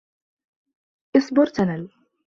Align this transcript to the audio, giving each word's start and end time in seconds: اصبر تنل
اصبر 1.15 1.45
تنل 1.45 1.89